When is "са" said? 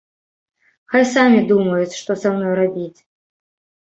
2.21-2.31